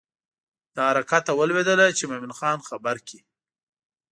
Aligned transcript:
له 0.75 0.81
حرکته 0.89 1.31
ولوېدله 1.35 1.85
چې 1.97 2.03
مومن 2.09 2.31
خان 2.39 2.59
خبر 2.69 2.95
کړي. 3.07 3.19